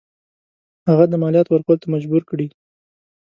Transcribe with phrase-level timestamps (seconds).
[0.89, 2.47] هغه د مالیاتو ورکولو ته مجبور کړي.